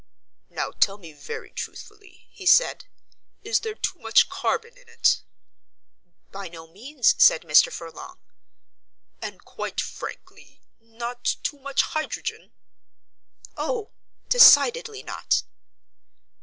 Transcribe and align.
"Now 0.49 0.71
tell 0.71 0.97
me 0.97 1.13
very 1.13 1.51
truthfully," 1.51 2.25
he 2.31 2.47
said, 2.47 2.85
"is 3.43 3.59
there 3.59 3.75
too 3.75 3.99
much 3.99 4.29
carbon 4.29 4.75
in 4.75 4.89
it?" 4.89 5.21
"By 6.31 6.47
no 6.47 6.65
means," 6.65 7.13
said 7.19 7.43
Mr. 7.43 7.71
Furlong. 7.71 8.17
"And 9.21 9.45
quite 9.45 9.79
frankly 9.79 10.59
not 10.79 11.35
too 11.43 11.59
much 11.59 11.83
hydrogen?" 11.83 12.51
"Oh, 13.55 13.91
decidedly 14.27 15.03
not." 15.03 15.43